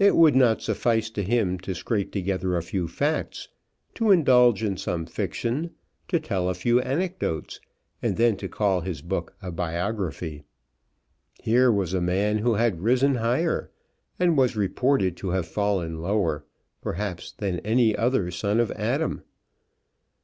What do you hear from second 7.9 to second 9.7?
and then to call his book a